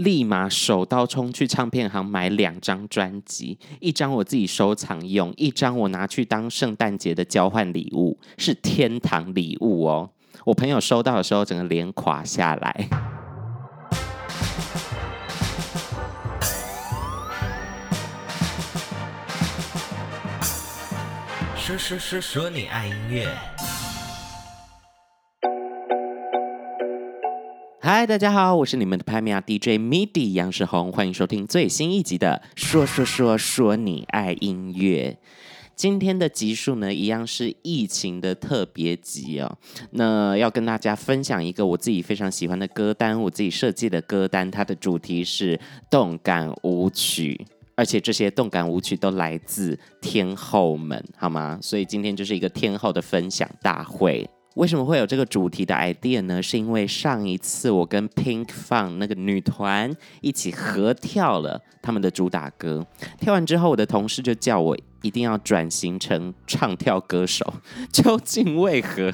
[0.00, 10.10] 立马手刀冲去唱片行买两张专辑，一张我自己收藏用，一张我拿去当圣诞节的交换礼物，是天堂礼物哦。
[10.46, 12.88] 我朋友收到的时候，整个脸垮下来。
[21.56, 23.28] 说说说说你爱音乐。
[27.82, 35.16] 嗨，大家好，我是你们的拍米亚 DJ MIDI 杨世宏，欢迎收听最新一集的《说说说说你爱音乐》。
[35.74, 39.56] 今天的集数呢，一样是疫情的特别集哦。
[39.92, 51.58] 那要跟大家分享一个我自己非常喜欢的歌单，我自己设计的歌单，它的主题是动感舞曲，而且这些动感舞曲都来自天后们，好吗？
[51.62, 54.28] 所以今天就是一个天后的分享大会。
[54.60, 56.42] 为什么会有这个主题的 idea 呢？
[56.42, 62.86] 是因为上一次我跟 Pink Fun 那个女团一起合跳了他们的主打歌，
[63.18, 67.54] 跳完之后，我的同事就叫我一定要转型成唱跳歌手，
[67.90, 69.10] 究竟为何？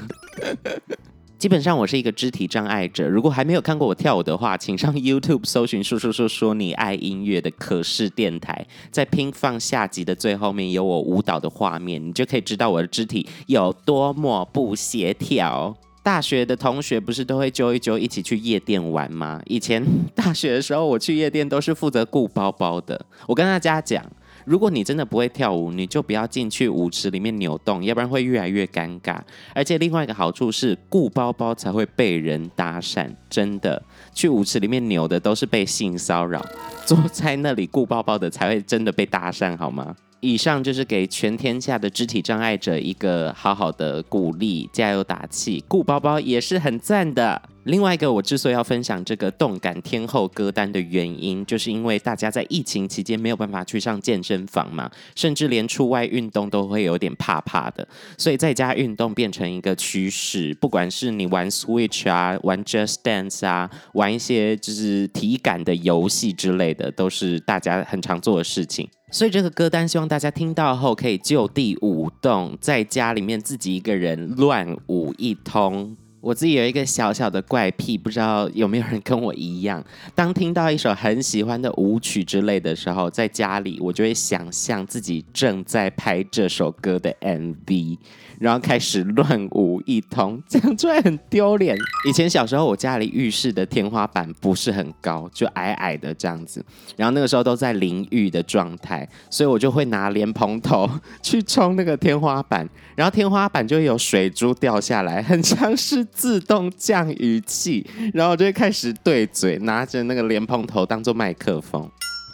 [1.39, 15.77] 基本上我是一个肢体障碍者，如果还没有看过我跳舞的话，请上 YouTube 搜寻“说说说说你爱音乐”的可视电台，在拼放下集的最后面有我舞蹈的画面，你就可以知道我的肢体有多么不协调。
[16.03, 19.39] 大学的同学不是都会揪一揪一起去夜店玩吗？
[19.45, 23.05] 以前大学的时候，我去夜店都是负责顾包包的。
[23.27, 24.03] 我跟大家讲。
[24.47, 29.19] 如果你真的不会跳舞，你就不要进去舞池里面扭动，要不然会越来越尴尬。
[29.53, 33.11] 而且另外一个好处是，顾包包才会被人搭讪。
[33.29, 33.83] 真的，
[34.15, 36.41] 去舞池里面扭的都是被性骚扰，
[36.87, 39.97] 坐在那里顾包包的才会真的被搭讪，好吗？
[40.21, 45.63] 以上就是给全天下的肢体障碍者一个好好的鼓励，加油打气。
[45.69, 47.43] 顾包包也是很赞的。
[47.67, 60.55] 另外一个，我之所以要分享这个动感天后歌单的原因，就是因为大家在疫情期间没有办法去上健身房嘛，甚至连出外运动都会有点怕怕的，所以在家运动变成一个趋势。
[60.61, 68.89] 不管是你玩 Switch 啊，玩 Just Dance 啊，玩一些就是体感的游戏之类的，都是大家很常做的事情。
[69.11, 75.97] 所以这个歌单希望大家听到后可以就地舞动，在家里面自己一个人乱舞一通。
[76.21, 79.85] 我自己有一个小小的怪癖，不知道有没有人跟我一样。
[80.15, 87.99] 当听到一首很喜欢的舞曲之类的时候，在家里我就会想象自己正在拍这首歌的 MV。
[88.39, 91.75] 然后开始乱舞一通，这样出来很丢脸。
[92.07, 96.63] 以前小时候，我家里浴室的天花板不是很高，就矮矮的这样子。
[96.99, 100.87] 然后那个时候都在淋浴的状态，所以我就会拿莲蓬头
[101.23, 107.87] 去冲那个天花板，然后天花板就有水珠掉下来，很像是自动降雨器。
[108.15, 111.91] 然后我就会开始对嘴，拿着那个莲蓬头当做麦克风。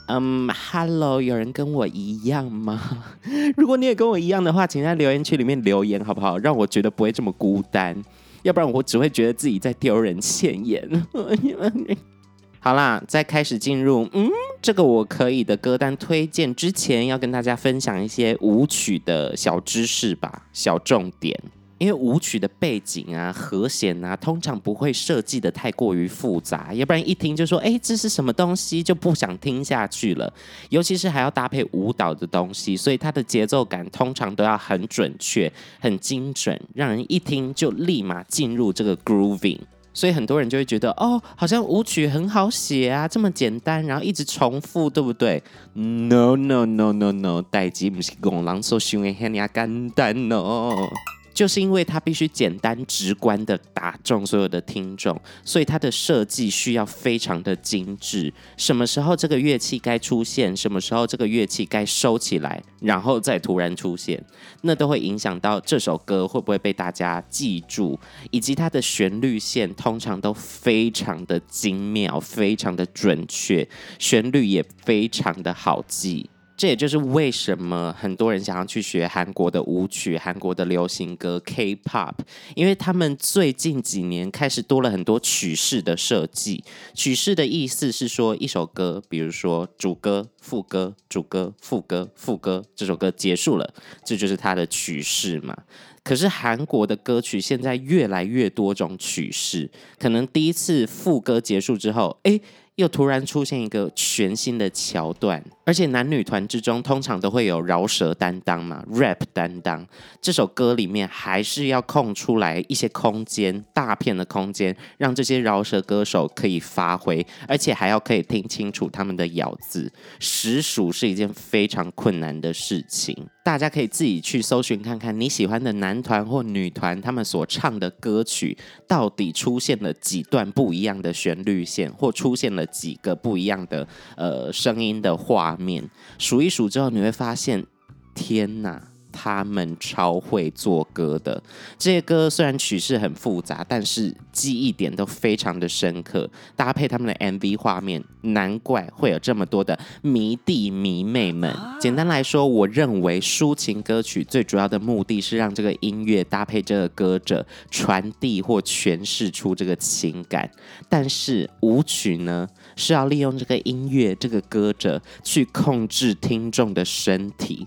[0.08, 3.04] 嗯，Hello，有人跟我一样吗？
[3.56, 6.36] 如果你也跟我一样的话，请在留言区里面留言好不好？
[6.38, 7.96] 让我觉得不会这么孤单，
[8.42, 10.86] 要不然我只会觉得自己在丢人现眼。
[12.58, 14.28] 好啦，在开始进入嗯
[14.60, 21.40] 这个我可以的歌单推荐之前，要跟大家分享一些舞曲的小知识吧，小重点。
[21.82, 30.32] 因为舞曲的背景啊、和弦啊，通常不会设计得太过于复杂，要不然一听就说，哎，这是什么东西，就不想听下去了。
[30.68, 39.58] 尤其是还要搭配舞蹈的东西，所以它的节奏感通常都要很准确、很精准，让人一听就立马进入这个 grooving。
[39.92, 45.42] 所以很多人就会觉得，哦，好像舞曲很好写啊，这么简单，然后一直重复，对不对
[45.74, 50.88] ？No no no no no，代志不是讲人所想的遐尔简单哦。
[51.32, 58.32] 就是因为它必须简单直观的打中所有的听众，所以它的设计需要非常的精致。
[58.56, 64.22] 什么时候这个乐器该出现，什么时候这个乐器该收起来，然后再突然出现，
[64.62, 67.98] 那都会影响到这首歌会不会被大家记住，
[68.30, 76.28] 以及它的旋律线通常都非常的精妙，非常的准确，旋律也非常的好记。
[76.56, 82.14] 这也就是为什么很多人想要去学韩国的舞曲、韩国的流行歌 K-pop，
[82.54, 86.62] 因为他们最近几年开始多了很多曲式的设计。
[86.94, 95.56] 曲式的意思是说，一首歌，比如说主歌、副歌、主歌、副歌、副歌，这首歌结束了，这就是它的曲式嘛。
[96.04, 102.40] 可是韩国的歌曲现在越来越多种曲式，可能第一次副歌结束之后，诶。
[102.82, 109.86] 又突然出现一个全新的桥段，而且男女团之中通常都会有饶舌担当嘛，rap 担当。
[110.20, 123.16] 这首歌里面还是要空出来一些空间，大片的空间，让这些饶舌歌手可以发挥，而且还要可以听清楚他们的咬字，实属是一件非常困难的事情。
[123.44, 128.56] 大家可以自己去搜寻看看你喜欢的男团或女团，他们所唱的歌曲
[128.86, 133.86] 到底出现了几段不一样的旋律线，或出现了几个不一样的
[134.16, 135.82] 呃声音的画面。
[136.18, 137.66] 数一数之后，你会发现，
[138.14, 138.91] 天哪！
[139.12, 141.40] 他们超会做歌的，
[141.78, 146.28] 这些歌虽然曲式很复杂，但是记忆点都非常的深刻。
[146.56, 151.54] 搭配他们的 MV 画面，难怪会有这么多的迷弟迷妹们。
[151.78, 160.50] 简单来说，我认为抒情歌曲最主要的目的是让这个音乐搭配这个歌者传递或诠释出这个情感，
[160.88, 167.66] 但是舞曲呢，是要利用这个音乐这个歌者去控制听众的身体。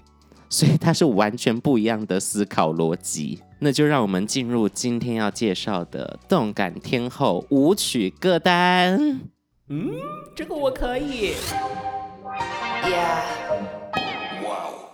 [0.56, 9.19] 所以它是完全不一样的思考逻辑，那就让我们进入今天要介绍的动感天后舞曲歌单。
[9.68, 9.92] 嗯，
[10.34, 11.34] 这个我可以。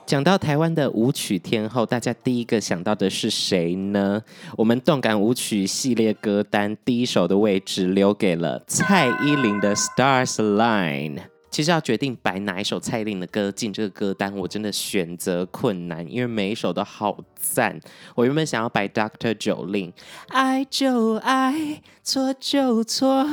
[0.08, 4.20] 讲到台湾的舞曲天后，大家第一个想到的是谁呢？
[4.58, 11.18] 我们动感舞曲系列歌单第一首的位置留给了蔡依林的《Stars Align》。
[11.52, 17.78] 其实要决定摆哪一首蔡依林的歌进这个歌单，我真的选择困难，因为每一首都好赞。
[18.16, 19.34] 我原本想要摆 Dr.
[19.34, 19.92] Jolin，
[20.30, 23.28] 爱就爱，错就错，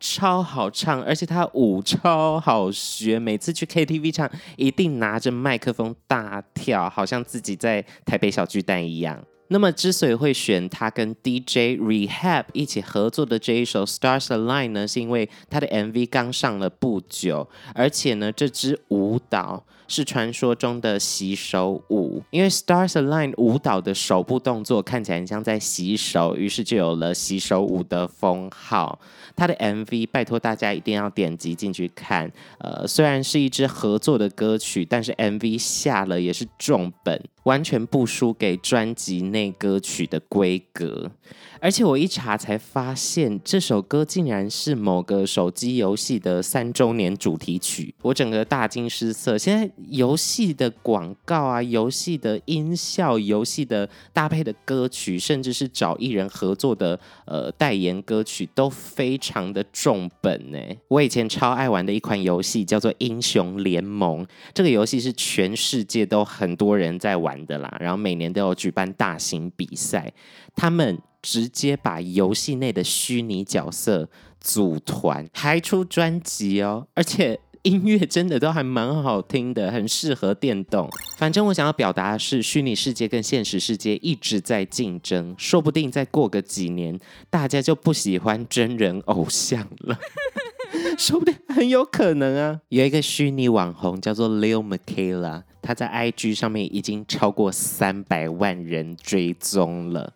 [0.00, 9.22] 超好唱，而且他舞超好学，每次去 KTV 唱一定拿着麦克风大跳，好像自己在台北小巨蛋一样。
[9.52, 22.22] 那么，之所以会选他跟 DJ Rehab 一起合作的这一首《Stars Align》呢，是因为他的 MV 刚上了不久，而且呢，这支舞蹈是传说中的洗手舞。
[22.30, 28.98] 因为《Stars Align》舞蹈的手部动作看起来很像在洗手，于是就有了洗手舞的封号。
[29.34, 32.30] 他的 MV 拜托大家一定要点击进去看。
[32.58, 37.20] 呃，虽然是一支合作的歌曲，但是 MV 下了也是重本。
[37.44, 41.10] 完全不输给专辑内歌曲的规格，
[41.58, 49.38] 而且我一查才发现，这首歌竟然是某个手机游戏的三周年主题曲，我整个大惊失色。
[49.38, 60.58] 现在游戏的广告啊，游戏的音效，游戏的搭配的歌曲，甚至是找艺人合作的呃代言歌曲，都非常的重本呢。
[60.88, 67.20] 我以前超爱玩的一款游戏叫做《英雄联盟》，这个游戏是全世界都很多人在。
[67.20, 70.10] 玩的啦，然后每年都有举办大型比赛，
[70.56, 74.08] 他们直接把游戏内的虚拟角色
[74.40, 80.88] 组团，还出专辑哦，而且音乐真的都还蛮好听的，很适合电动。
[81.18, 86.98] 反正我想要表达的是，虚拟世界跟现实世界一直在竞争，说不定再过个几年，
[87.28, 89.98] 大家就不喜欢真人偶像了。
[90.96, 92.60] 说不定很有可能啊！
[92.68, 100.12] 有一个虚拟网红叫做 Leo Miquela，他在 IG 上面已经超过三百万人追踪了。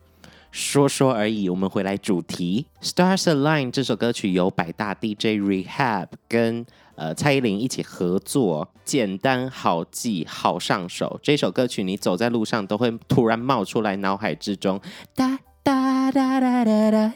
[0.52, 6.64] 说说而已，我们回来主题，《Stars Align》这首歌曲由百大 DJ Rehab 跟
[6.96, 11.18] 呃蔡依林一起合作，简单好记，好上手。
[11.22, 14.80] 这首歌曲你走在路上都会突然冒出来，脑海之中
[15.14, 17.14] 哒哒哒哒哒哒。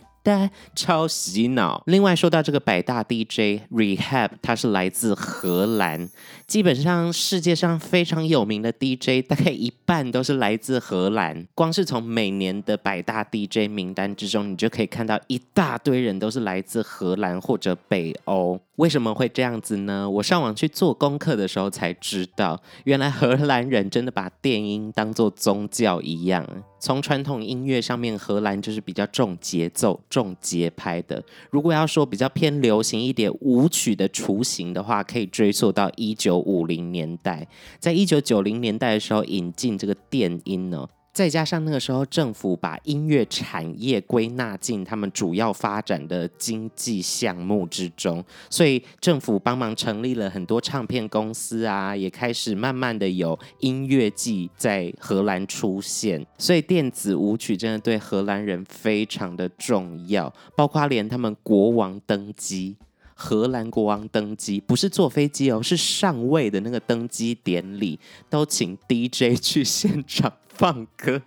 [0.75, 1.83] 超洗脑。
[1.87, 6.07] 另外说到这个百大 DJ Rehab，他是来自荷兰。
[6.47, 11.47] 基本上世界上非常有名的 DJ，大概一半都是来自荷兰。
[11.55, 18.61] 光是从每年的百大 DJ 名单之中，你就可以看到一大堆人都是来自荷兰或者北欧。
[18.79, 20.09] 为什么会这样子呢？
[20.09, 26.47] 我上网去做功课的时候才知道，原来荷兰人真的把电音当作宗教一样。
[26.79, 31.21] 从传统音乐上面，荷兰就是比较重节奏、重节拍的。
[31.51, 37.49] 如果要说比较偏流行一点舞曲的雏形的话，可以追溯到一九五零年代，
[37.81, 40.87] 在一九九零年代的时候引进这个电音呢。
[41.19, 56.25] 再加上那个时候，政府把音乐产业归纳进他们主要发展的经济项目之中，所以政府帮忙成立了很多唱片公司啊，也开始慢慢的有音乐季在荷兰出现。
[56.39, 62.77] 所以电子舞曲真的对荷兰人非常的重要，包括连他们国王登基，
[63.21, 67.99] 荷兰国王登基不是坐飞机哦，是上位的那个登基典礼，
[68.31, 70.33] 都请 DJ 去现场。
[70.49, 71.23] 放歌，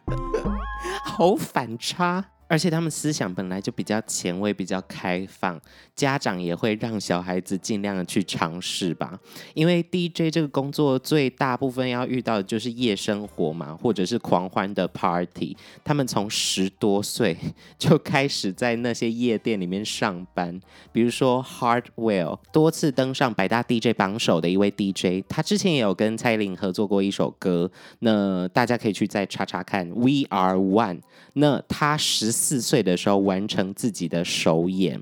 [1.05, 2.31] 好反差。
[2.51, 5.58] 而且他们思想本来就比较前卫、比较开放，
[5.96, 9.17] 家长也会让小孩子尽量的去尝试吧。
[9.53, 15.55] 因为 DJ 这个工作最大部分要遇到的就是夜生活嘛，或者是狂欢的 party。
[15.81, 17.38] 他们从十多岁
[17.79, 20.60] 就开始在那些夜店里面上班，
[20.91, 31.00] 比如说 Hardwell，多次登上百大 DJ 榜首的一位 DJ，他之前也有跟蔡依林合作过一首歌，那大家可以去再查查看 We Are One。
[31.36, 35.00] 那他十四岁的时候完成自己的首演，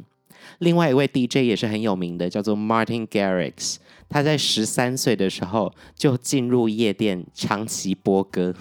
[0.58, 3.78] 另外一位 DJ 也是很有名的，叫做 Martin Garrix。
[4.10, 8.54] 他在十三岁的时候就进入夜店长期播歌，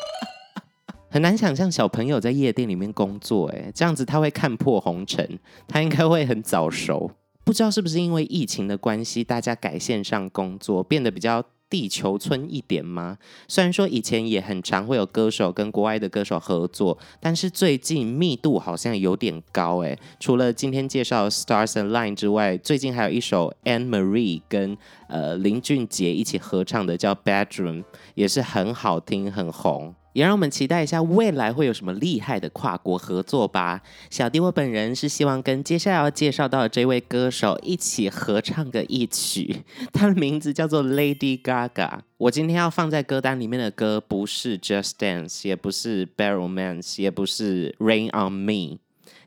[1.08, 7.10] 很难想象小朋友在夜店里面工作，诶，这样子他会看破红尘，他应该会很早熟。
[7.44, 11.42] 不知道是不是因为疫情的关系，大家改线上工作变得比较。
[11.70, 13.18] 地球村一点吗？
[13.46, 19.98] 虽然说以前也很常会有歌手跟国外的歌手合作，但是最近密度好像有点高诶。
[20.18, 24.76] 除了今天介绍 Stars and Line 之外，最近还有一首 Anne Marie 跟
[25.08, 27.84] 呃林俊杰一起合唱的叫 Bedroom，
[28.14, 29.94] 也是很好听，很红。
[30.18, 33.80] 也让我们期待一下未来会有什么厉害的跨国合作吧。
[34.10, 39.62] 小弟我本人是希望跟接下来要介绍到的这位歌手一起合唱个一曲，
[39.94, 42.00] 他的名字叫做 Lady Gaga。
[42.16, 48.78] 我今天要放在歌单里面的歌不是 Just Dance，也不是 Bad Romance，也不是 Rain on Me。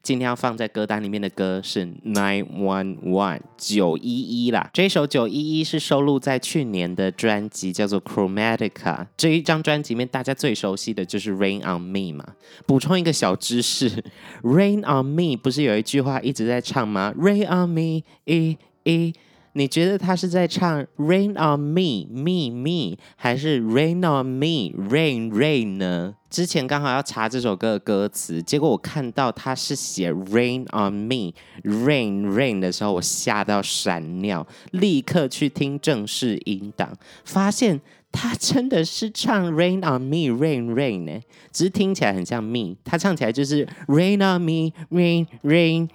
[0.03, 9.05] 今天要放在歌单里面的歌是 Nine One One 九一一啦，这首九一一是收录在去年的专辑叫做 Chromatica。
[9.15, 12.25] 这一张专辑里面大家最熟悉的就是 Rain on Me 嘛。
[12.65, 14.03] 补充一个小知识，
[14.41, 19.13] Rain on Me 不是有一句话一直在唱吗？Rain on me，一一。
[19.53, 26.15] 你觉得他是在唱 Rain on me, me, me，还是 Rain on me, rain, rain 呢？
[26.29, 36.93] 之前刚好要查这首歌的歌词，结果我看到他是写 Rain on me, rain, rain 的时候，我吓到闪尿，立刻去听正式音档，
[37.25, 41.20] 发现他真的是唱 Rain on me, rain, rain 呢，
[41.51, 45.89] 只是听起来很像 me，他唱起来就是 Rain on me, rain, rain，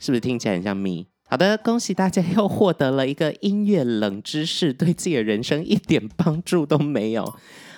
[0.00, 1.06] 是不是听起来很像 me？
[1.32, 7.26] 好的，恭喜大家又获得了一个音乐冷知识，对自己的人生一点帮助都没有。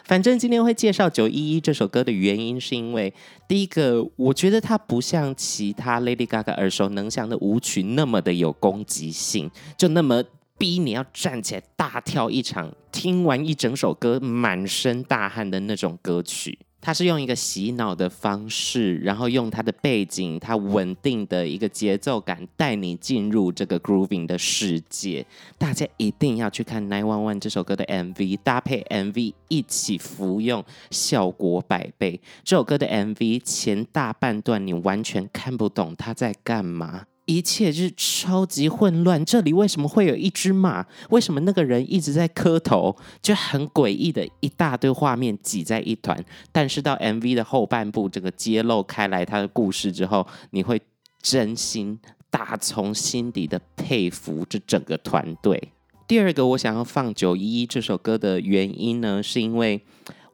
[0.02, 3.14] 反正今天会介绍《九一一》这首歌的原因，是因为
[3.46, 10.24] 第一个，我觉得它不像其他 Lady Gaga 耳熟能详的舞曲那么的有攻击性，就那么
[10.58, 16.58] 逼你要站起来大跳一场，听完一整首歌满身大汗的那种歌曲。
[16.84, 25.24] 他是用一个洗脑的方式，然后用他的背景，他稳定的一个节奏感带你进入这个 grooving 的世界。
[25.56, 32.20] 大家一定要去看《Nine One One》这首歌的 MV，搭配 MV 一起服用，效果百倍。
[32.44, 37.06] 这首歌的 MV 前大半段你完全看不懂他在干嘛。
[37.26, 39.24] 一切就是超级混乱。
[39.24, 40.84] 这里为什么会有一只马？
[41.10, 42.94] 为什么那个人一直在磕头？
[43.22, 46.22] 就很诡异的一大堆画面挤在一团。
[46.52, 50.80] 但是到 MV 的后半部，这个揭露开来他的故事之后，你会
[51.22, 51.98] 真心
[52.30, 55.70] 打从心底的佩服这整个团队。
[56.06, 59.82] 第二个，我想要放《九一一》这首歌的原因呢，是因为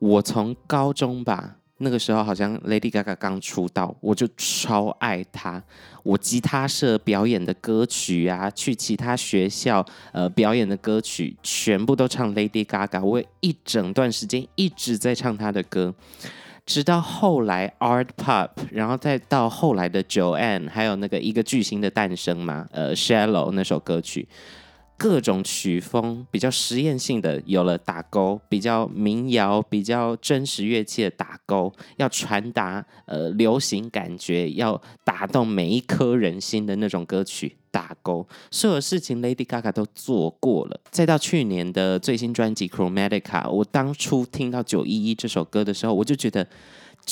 [0.01, 1.59] 我从高中吧。
[1.83, 5.63] 那个时候好像 Lady Gaga 刚出道，我就超爱她。
[6.03, 13.03] 我吉他社表演的歌曲啊，去其他学校呃表演的歌曲，全部都唱 Lady Gaga。
[13.03, 15.95] 我一整段时间一直在唱她的歌，
[16.65, 24.29] 直到后来 Art Pop，然后再到后来的 Joanne，还有那个一个巨星的诞生嘛，呃 Shallow 那首歌曲。
[25.01, 40.79] 各种曲风比较实验性的有了打勾，比较民谣、比较真实乐器的打勾，要传达呃流行感觉，要打动每一颗人心的那种歌曲打勾，所有事情 Lady Gaga 都做过了。
[40.91, 46.47] 再到去年的最新专辑《Chromatica》，我当初听到《九一一》这首歌的时候，我就觉得。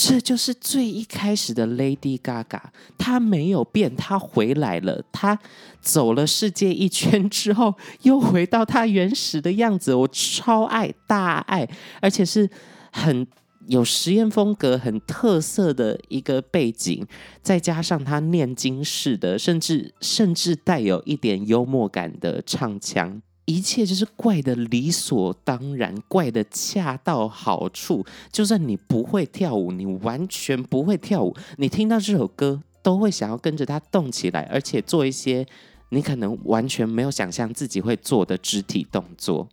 [0.01, 2.61] 这就是最一开始的 Lady Gaga，
[2.97, 5.37] 她没有变，她回来了，她
[5.81, 9.93] 走了世界一圈之后，又回到她原始的样子。
[9.93, 11.69] 我超爱，大爱，
[12.01, 12.49] 而且是
[12.93, 13.27] 很
[13.67, 17.05] 有实验风格、很特色的一个背景，
[17.43, 23.21] 再加上她念经式的，甚至甚至带有一点幽默感的唱腔。
[23.49, 28.05] 一切就是怪的理所当然，怪的恰到好处。
[28.31, 35.47] 就算你不会跳舞，你完全不会跳舞，你听到这首歌都会想要跟着它动起来，而且做一些
[35.89, 39.49] 你可能完全没有想象自己会做的肢体动作。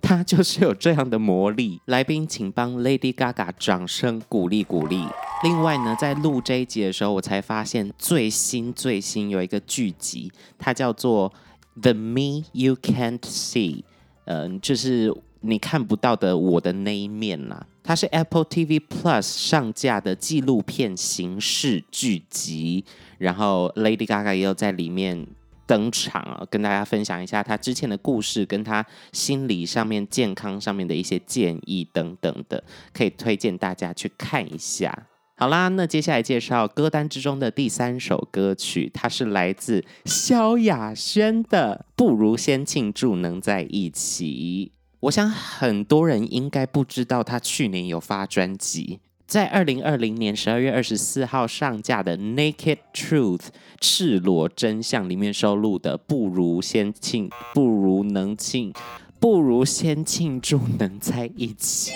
[0.00, 1.80] 它就是有这样的魔力。
[1.86, 5.04] 来宾，请帮 Lady Gaga 掌声鼓励鼓励。
[5.42, 11.30] 另外呢，在录这一集的时候，我才发现最新最新有一个剧集，它叫做
[11.80, 13.76] 《The Me You Can't See》，
[14.24, 17.66] 嗯，就是你看不到的我的那一面啦。
[17.84, 22.84] 它是 Apple TV Plus 上架的纪录片形式剧集，
[23.18, 25.26] 然后 Lady Gaga 也有在里面
[25.66, 32.62] 登场啊，跟大家分享一下她之前的故事，跟她心理上面、健康上面的一些建议等等的，
[32.92, 35.06] 可以推荐大家去看一下。
[35.34, 44.70] 好啦，那接下来介绍歌单之中的第三首歌曲，它是来自萧亚轩的《不如先庆祝能在一起》。
[45.00, 53.38] 我想很多人应该不知道，他去年有发专辑，在二零二零年十二月二十四号上架的《Naked Truth》
[53.80, 58.72] 赤裸真相里面收录的《不如先庆不如能庆
[59.18, 61.90] 不如先庆祝能在一起》。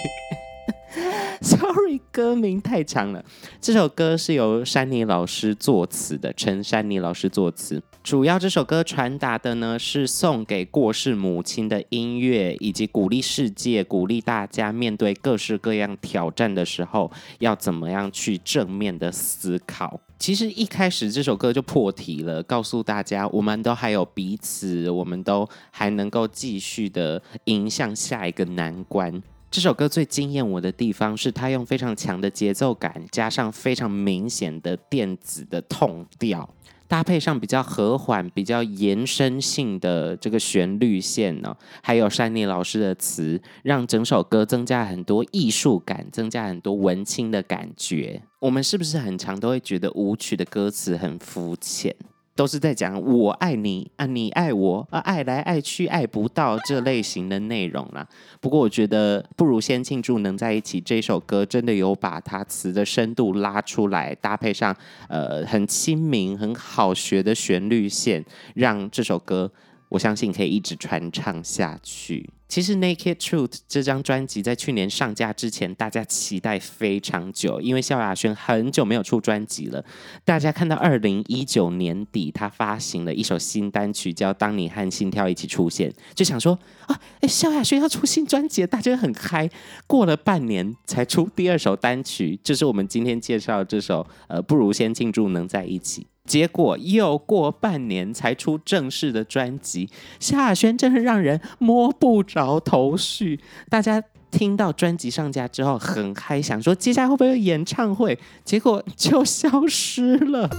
[1.43, 3.25] Sorry，歌名太长了。
[3.61, 7.83] 这首歌是由珊妮老师作词的，陈珊妮老师作词。
[8.03, 20.01] 主要这首歌传达的呢是送给过世母亲的音乐，以及鼓励世界、鼓励大家面对各式各样挑战的时候，要怎么样去正面的思考。
[20.19, 29.23] 其实一开始这首歌就破题了，告诉大家我们都还有彼此，我们都还能够继续的迎向下一个难关。
[29.49, 36.47] 这首歌最惊艳我的地方是，它用非常强的节奏感，加上非常明显的电子的痛调，
[36.87, 48.23] 搭配上比较和缓、比较延伸性的这个旋律线呢，还有珊妮老师的词，让整首歌增加很多艺术感，增加很多文青的感觉。
[48.41, 51.97] 我们是不是很常都会觉得舞曲的歌词很肤浅？
[52.37, 58.07] 都是在讲我爱你啊，你爱我啊，爱来爱去爱不到这类型的内容啦。
[58.41, 64.77] 不过我觉得不如先庆祝能在一起这首歌，真的有把它词的深度拉出来，搭配上
[65.09, 68.23] 呃很亲民、很好学的旋律线，
[68.55, 69.51] 让这首歌
[69.89, 72.29] 我相信可以一直传唱下去。
[72.49, 79.85] 其实《Naked Truth》这张专辑在去年上架之前，大家期待非常久，因为萧亚轩很久没有出专辑了。
[80.25, 89.51] 大家看到二零一九年底，他发行了一首新单曲，叫《当你和心跳一起出现》，就想说啊，哎，萧亚轩要出新专辑，大家很嗨。
[89.89, 96.07] 过了半年才出第二首单曲，就是我们今天介绍这首，呃，不如先庆祝能在一起。
[96.27, 103.41] 结果又过半年才出正式的专辑，萧亚轩真是让人摸不着头绪。
[103.71, 108.19] 大家听到专辑上架之后很嗨，想说接下来会不会有演唱会？
[108.45, 110.51] 结果就消失了，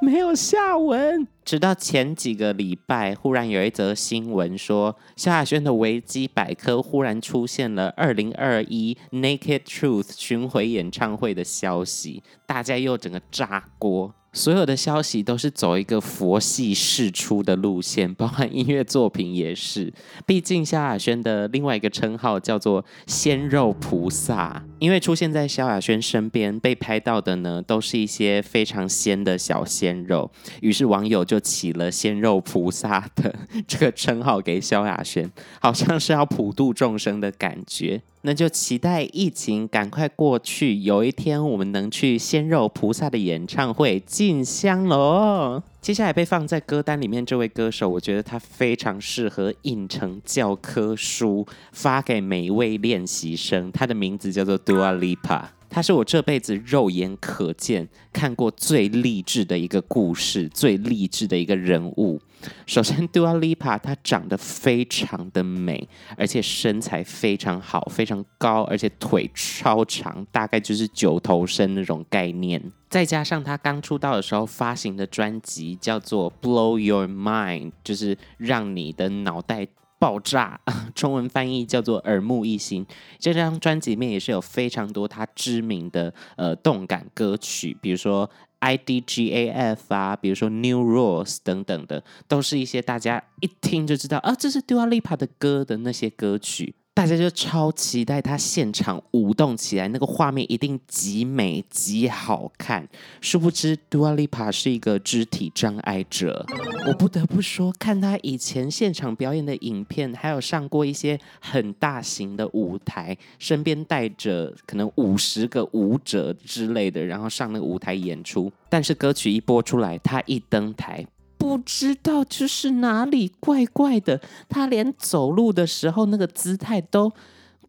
[0.00, 1.28] 没有下文。
[1.44, 14.14] 直到前几个礼拜，忽然有一则新闻说，萧亚轩的维基百科忽然出现了二零二一 Naked Truth 巡回演唱会的消息，大家又整个炸锅。
[14.36, 19.94] 所有的消息都是走一个佛系释出的路线，包含音乐作品也是。
[20.26, 30.28] 毕竟萧亚轩的另外一个称号叫做“鲜肉菩萨”，因为出现在萧亚轩身边被拍到的呢，都是一些非常鲜的小鲜肉，
[30.60, 33.34] 于是网友就就起了“鲜肉菩萨”的
[33.66, 35.28] 这个称号给萧亚轩，
[35.60, 38.00] 好像是要普度众生的感觉。
[38.22, 45.60] 那就期待疫情赶快过去，有一天我们能去鲜肉菩萨的演唱会进香喽。
[45.82, 53.70] 接下来被放在歌单里面这位歌手，我觉得他非常适合印成教科书发给每一位练习生。
[53.72, 55.42] 他的名字叫做 Dua Lipa，
[55.74, 62.20] 他是我这辈子肉眼可见看过最励志的一个故事，最励志的一个人物。
[62.64, 72.62] 首先，Dua Lipa 她长得非常的美，而且身材非常好，非常高，而且腿超长，大概就是九头身那种概念。
[72.88, 79.66] 再加上她刚出道的时候发行的专辑叫做《Blow Your Mind》，就是让你的脑袋
[80.04, 80.60] 爆炸，
[80.94, 82.84] 中文翻译叫做耳目一新。
[83.18, 88.28] 这张专辑里面也是有非常多他知名的呃动感歌曲，比如说。
[88.64, 96.74] IDGAF 啊，比如说 New Rules 等等的，都是一些大家一听就知道啊，这是 Dua Lipa 的歌的那些歌曲。
[96.94, 102.88] 大家就超期待他现场舞动起来，那个画面一定极美极好看。
[103.20, 106.46] 殊不知，Dua Lipa 是一个肢体障碍者。
[106.86, 118.52] 我不得不说，看他以前现场表演的影片，还有上过一些很大型的舞台，身边带着可能五十个舞者之类的，然后上那个舞台演出。
[118.68, 121.04] 但是歌曲一播出来，他一登台。
[121.36, 127.12] 不知道就是哪里怪怪的，他连走路的时候那个姿态都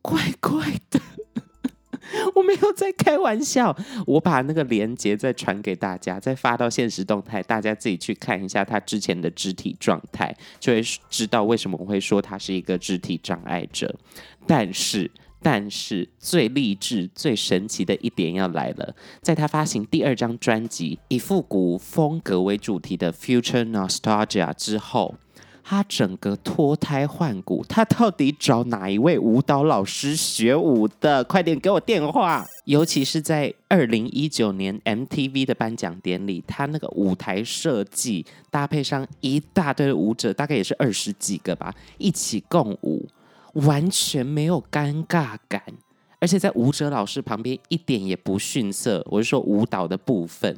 [0.02, 1.00] 怪怪的。
[2.36, 3.76] 我没有在开玩笑，
[4.06, 13.94] 我把那个链接再传给大家，再发到现实动态，大家自己去看一下他之前的肢体状态，就会知道为什么我会说他是一个肢体障碍者。
[14.46, 15.10] 但是，
[15.46, 25.14] 但是最励志、最神奇的一点要来了，在他发行第二张专辑以复古风格为主题的《Future Nostalgia》之后。
[25.68, 31.24] 他整个脱胎换骨，他到底找哪一位舞蹈老师学舞的？
[31.24, 32.46] 快点给我电话！
[32.66, 43.08] 尤其是在二零一九年 MTV 的颁奖典礼，他那个舞台设计搭配上一大堆舞者，大概也是二十几个吧，一起共舞，
[43.56, 45.62] 完全没有尴尬感，
[46.20, 49.06] 而且在舞者老师旁边一点也不逊色。
[49.10, 50.58] 我是说舞蹈的部分。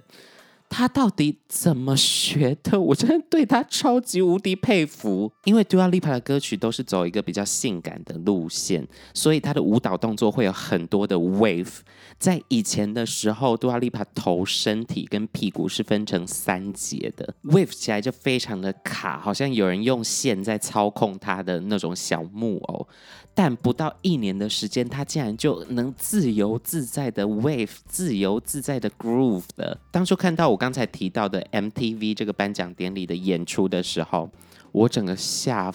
[0.69, 2.80] 他到底怎么学的？
[2.80, 5.32] 我真的对他超级无敌佩服。
[5.45, 11.80] 因为 Dua Lipa 的歌曲都是走一个比较性感的路线，所以他的舞蹈动作会有很多的 wave。
[12.19, 22.88] 在以前的时候，Dua Lipa 头、身体跟屁股是分成三节的，wave 起来就非常的卡，好像有人用线在操控他的那种小木偶。
[23.36, 29.80] 但不到一年的时间，他竟然就能自由自在的 wave，自由自在的 groove 的。
[29.91, 34.30] 当初看到我刚才提到的 MTV 这个颁奖典礼的演出的时候，
[34.72, 35.72] 我整个下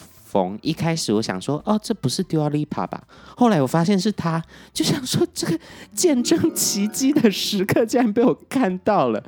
[0.61, 3.03] 一开始我想说，哦，这不是 Dua Lipa 吧？
[3.35, 4.43] 后来我发现是他，
[4.73, 5.59] 就想说这个
[5.93, 9.23] 见证奇迹的时刻竟然被我看到了。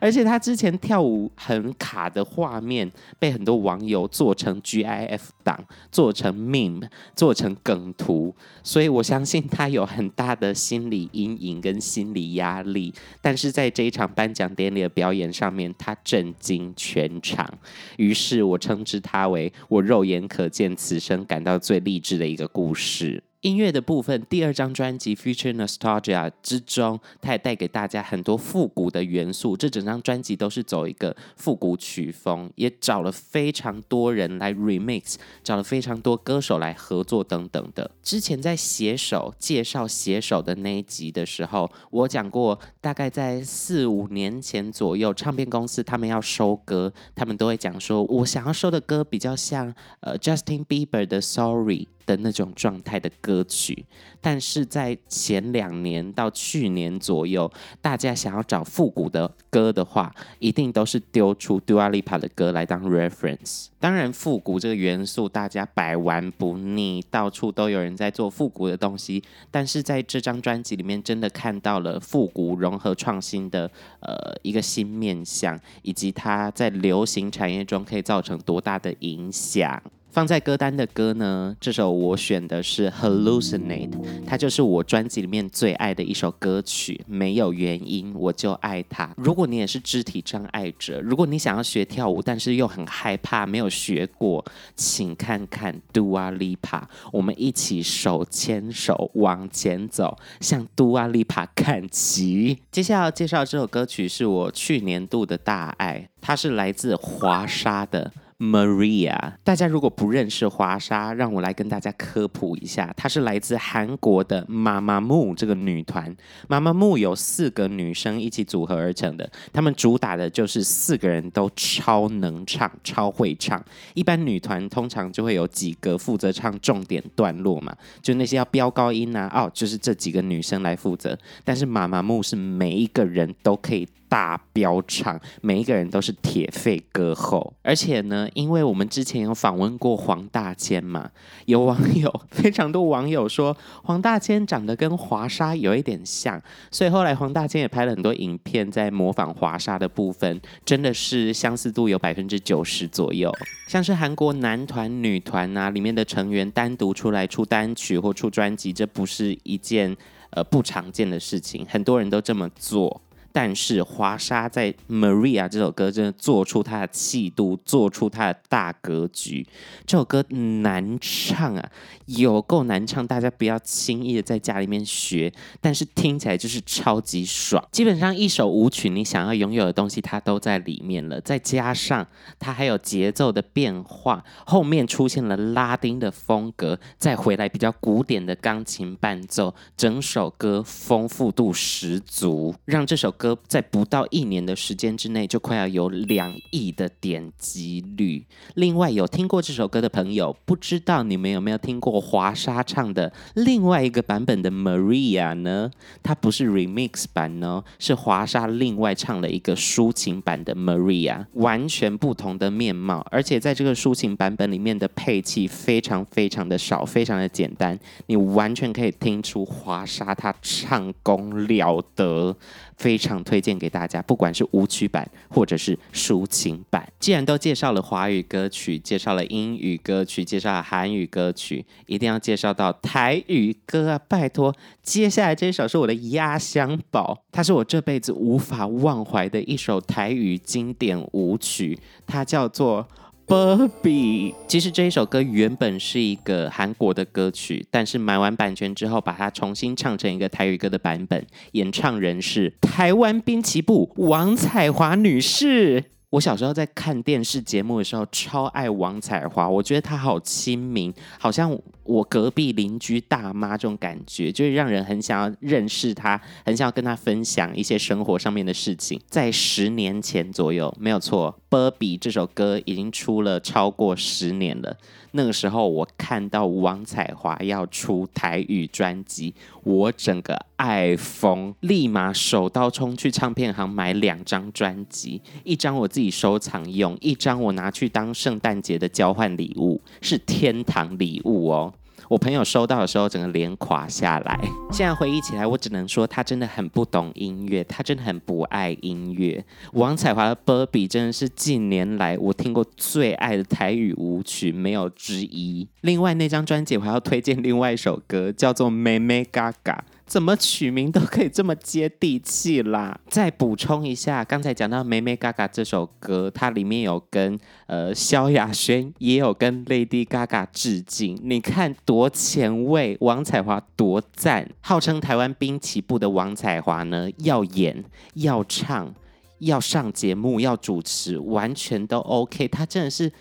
[0.00, 5.58] 而且他之前跳舞很卡的画面，被很多网友做成 GIF 档，
[5.90, 8.34] 做成 meme，做成梗图。
[8.62, 12.92] 所以我相信他有很大的心理阴影跟心理压力。
[13.20, 17.48] 但是在这一场颁奖典礼的表演上面，他震惊全场。
[17.96, 23.22] 于是我称之他为我肉眼可见此生感到最励志的一个故事。
[23.46, 29.56] 音乐的部分，第二张专辑《Future Nostalgia》之中，它也带给大家很多复古的元素。
[29.56, 37.88] 这整张专辑都是走一个复古曲风，也找了非常多人来 remix，找了非常多歌手来合作等等的。
[38.02, 51.84] 之前在写手介绍写手的那一集的时候，我讲过，大概在四五年前左右，唱片公司他们要收歌，他们都会讲说，我想要收的歌比较像呃 Justin Bieber 的《Sorry》。
[52.06, 53.84] 的那种状态的歌曲，
[54.20, 57.50] 但是在前两年到去年左右，
[57.82, 63.66] 大家想要找复古的歌的话，一定都是丢出 Dua Lipa 的歌来当 reference。
[63.78, 69.22] 当然，复古这个元素大家百玩不腻，到处都有人在做复古的东西。
[69.50, 79.82] 但是在这张专辑里面，真的看到了复古融合创新的呃一个新面向，以及它在流行产业中可以造成多大的影响。
[80.16, 83.90] 放在歌单的歌呢，这首我选的是《Hallucinate》，
[84.26, 89.12] 它就是我专辑里面最爱的一首歌曲，没有原因我就爱它。
[89.18, 94.42] 如果你也是肢体障碍者，如果你想要学跳舞，但是又很害怕没有学过，
[94.74, 102.62] 请看看 Dua Lipa，我们一起手牵手往前走，向 Dua Lipa 看齐。
[102.72, 108.10] 接下来要介绍这首歌曲是我去年度的大爱，它是来自华莎的。
[108.38, 116.14] Maria，大家如果不认识华莎，让我来跟大家科普一下，她是来自韩国的 Mamamoo 这个女团。
[116.46, 123.64] Mamamoo 有四个女生一起组合而成的，她们主打的就是四个人都超能唱、超会唱。
[123.94, 131.18] 一般女团通常就会有几个负责唱重点段落嘛，就那些要飙高音啊，哦，就是这几个女生来负责。
[131.42, 133.88] 但是 Mamamoo 是每一个人都可以。
[134.16, 141.10] 大飙唱，每一个人都是铁肺歌后，而且呢，因为我们之前有访问过黄大千嘛，
[141.44, 153.30] 有网友非常多网友说黄大千长得跟华莎有一点像，所以后来黄大千也拍了很多影片在模仿华莎的部分，真的是相似度有百分之九十左右。
[153.68, 159.94] 像是韩国男团、女团啊，里面的成员单独出来出单曲或出专辑，这不是一件
[160.30, 163.02] 呃不常见的事情，很多人都这么做。
[163.36, 169.46] 但是华莎在《Maria》这首歌真的做出她的气度，做出她的大格局。
[169.84, 171.70] 这首歌难唱啊，
[172.06, 175.30] 有够难唱，大家不要轻易的在家里面学。
[175.60, 177.62] 但是听起来就是超级爽。
[177.70, 181.20] 基本上一首舞曲，你想要拥有的东西，它都在里面了。
[181.20, 182.06] 再加上
[182.38, 193.25] 它还有节奏的变化，后面出现了拉丁的风格，再回来比较古典的钢琴伴奏，整首歌丰富度十足，让这首歌。
[193.48, 198.26] 在不到一年的时间之内就快要有两亿的点击率。
[198.54, 205.70] 另外，有听过这首歌的朋友，不知道你们有没有听过华莎唱的另外一个版本的 Maria 呢？
[206.02, 213.06] 它不是 remix 版哦，是华莎另外唱了一个抒情版的 Maria，完全不同的面貌。
[213.10, 222.36] 而且在这个抒情版本里面的配器非常非常的少，非常的简单，你完全可以听出华莎她唱功了得。
[222.76, 226.86] 非常推荐给大家，不管是舞曲版或者是抒情版。
[226.98, 234.00] 既然都介绍了华语歌曲，介绍了英语歌曲，介绍了韩语歌曲，一定要介绍到台语歌啊！
[234.08, 242.86] 拜托，接下来这首是我的压箱宝，它是我这辈子无法忘怀的一首台语经典舞曲，它叫做。
[243.26, 255.82] Baby，，其实这一首歌原本是一个韩国的歌曲，但是买完版权之后，把它重新唱成一个台语歌的版本，演唱人是台湾滨崎步王彩华女士。
[256.10, 261.50] 我小时候在看电视节目的时候，超爱王彩华，我觉得她好亲民，好像
[261.86, 269.00] 我隔壁邻居大妈这种感觉，就是让人很想要认识她，很想要跟她分享一些生活上面的事情。
[269.08, 274.76] 在十年前左右，没有错，《波比》这首歌已经出了超过十年了。
[275.12, 291.72] 那个时候，我看到王彩华要出台语专辑，我整个爱疯，立马手刀冲去唱片行买两张专辑，一张我自己收藏用，一张我拿去当圣诞节的交换礼物，是天堂礼物哦。
[292.08, 294.40] 我朋友收到的时候，整个脸垮下来。
[294.70, 299.44] 现在回忆起来，我只能说他真的很不懂音乐，他真的很不爱音乐。
[299.72, 305.66] 王彩华的《波比》真的是近年来我听过最爱的台语舞曲，没有之一。
[305.80, 309.84] 另外那张专辑我还要推荐另外一首歌，叫做《妹妹嘎嘎》。
[310.06, 312.96] 怎么取名都可以这么接地气啦！
[313.10, 321.18] 再补充一下，刚才讲到《妹妹嘎嘎》这首歌，它里面有跟呃萧亚轩，也有跟 Lady Gaga 致敬。
[321.24, 324.48] 你看多前卫，王彩华多赞！
[324.60, 328.94] 号称台湾滨崎步的王彩华呢，要演、要唱、
[329.40, 332.46] 要上节目、要主持，完全都 OK。
[332.46, 333.12] 他真的是。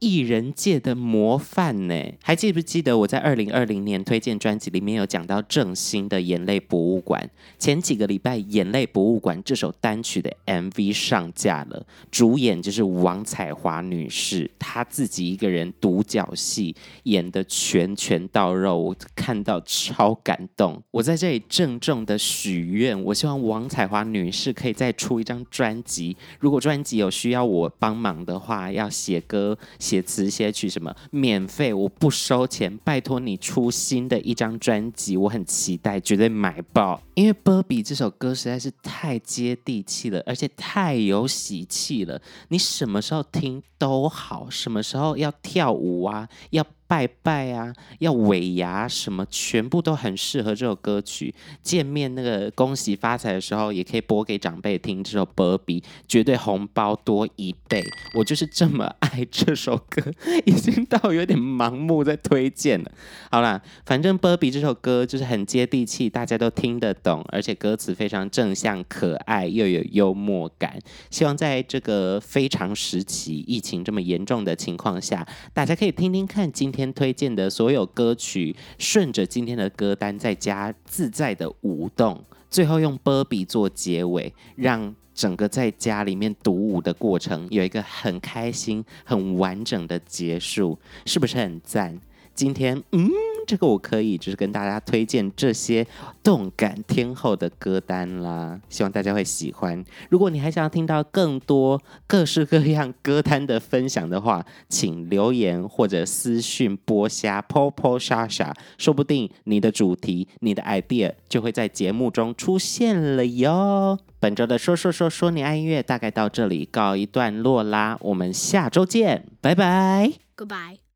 [0.00, 1.94] 艺人界的模范呢？
[2.22, 7.22] 还记不记得我在二零二零年推荐专辑里面有讲到郑兴的《眼泪博物馆》？
[7.58, 20.82] 前几个礼拜，《眼泪博物馆》这首单曲的 MV 上架了，主演就是王彩华女士，她自己一个人独角戏演得拳拳到肉，我看到超感动。
[20.92, 26.16] 我在这里郑重的许愿，我希望王彩华女士可以再出一张专辑。
[26.38, 29.58] 如果专辑有需要我帮忙的话，要写歌。
[29.90, 37.02] 写词写曲什么免费，我不收钱，拜托你出新的一张专辑，我很期待，绝对买爆。
[37.14, 46.64] 因为《Baby》这首歌实在是太接地气了，而且太有喜气了，你什么时候听都好，什么时候要跳舞啊，要。
[46.90, 51.32] 拜拜啊，要尾牙什么，全部都很适合这首歌曲。
[51.62, 55.04] 见面那个恭喜发财的时候，也可以播给长辈听。
[55.04, 57.80] 这首《波比》绝对红包多一倍。
[58.16, 60.02] 我就是这么爱这首歌，
[60.44, 62.90] 已经到有点盲目在推荐了。
[63.30, 70.76] 好啦，反正《波比》这首歌就是很接地气，大家都听得懂，而且歌词非常正向、可爱，又有幽默感。
[71.08, 75.24] 希望在这个非常时期、疫情这么严重的情况下，
[75.54, 76.79] 大家可以听听看今天。
[76.80, 92.00] 天推荐的所有歌曲，顺着今天的歌单在家自在的舞动，最后用波比做结尾，让整个在家里面独舞的过程有一个很开心、很完整的结束，是不是很赞？
[92.34, 93.10] 今天，嗯。
[93.46, 95.86] 这个我可以就是跟大家推荐这些
[96.22, 99.84] 动感天后的歌单啦，希望大家会喜欢。
[100.08, 113.98] 如果你还想要听到更多各式各样歌单的分享的话，请留言或者私讯播虾 Popo Shasha，说不定你的主题、你的 idea 就会在节目中出现了哟。
[114.18, 120.89] 本周的说说说说你爱音乐大概到这里告一段落啦，我们下周见，拜拜，Goodbye。